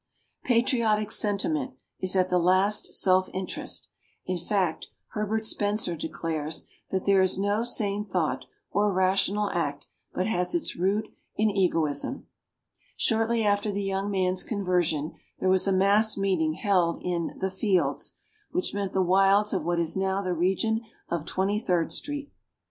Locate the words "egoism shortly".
11.51-13.43